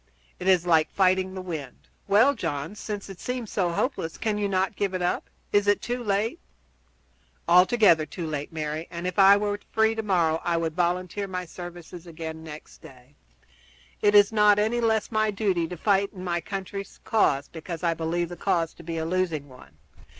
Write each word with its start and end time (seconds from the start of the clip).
It 0.39 0.47
is 0.47 0.65
like 0.65 0.89
fighting 0.89 1.35
the 1.35 1.43
wind." 1.43 1.87
"Well, 2.07 2.33
John, 2.33 2.73
since 2.73 3.07
it 3.07 3.19
seems 3.19 3.51
so 3.51 3.69
hopeless, 3.69 4.17
cannot 4.17 4.69
you 4.71 4.75
give 4.75 4.95
it 4.95 5.01
up? 5.03 5.29
Is 5.53 5.67
it 5.67 5.79
too 5.79 6.03
late?" 6.03 6.39
"Altogether 7.47 8.07
too 8.07 8.25
late, 8.25 8.51
Mary, 8.51 8.87
and 8.89 9.05
if 9.05 9.19
I 9.19 9.37
were 9.37 9.59
free 9.71 9.93
tomorrow 9.93 10.41
I 10.43 10.57
would 10.57 10.73
volunteer 10.73 11.27
my 11.27 11.45
services 11.45 12.07
again 12.07 12.43
next 12.43 12.79
day. 12.81 13.13
It 14.01 14.15
is 14.15 14.31
not 14.31 14.57
any 14.57 14.79
the 14.79 14.87
less 14.87 15.11
my 15.11 15.29
duty 15.29 15.67
to 15.67 15.77
fight 15.77 16.11
in 16.13 16.23
my 16.23 16.41
country's 16.41 16.99
cause 17.03 17.47
because 17.47 17.83
I 17.83 17.93
believe 17.93 18.29
the 18.29 18.35
cause 18.35 18.73
to 18.73 18.83
be 18.83 18.97
a 18.97 19.05
losing 19.05 19.49
one. 19.49 19.77